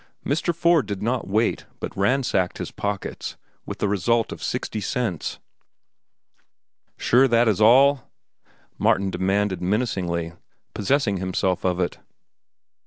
[0.25, 0.51] Mr.
[0.51, 5.37] Ford did not wait, but ransacked his pockets, with the result of sixty cents.
[6.97, 8.09] "Sure that is all?"
[8.79, 10.33] Martin demanded menacingly,
[10.73, 11.99] possessing himself of it.